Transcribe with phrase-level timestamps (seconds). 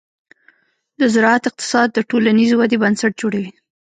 [0.99, 3.51] د زراعت اقتصاد د ټولنیزې ودې بنسټ جوړوي.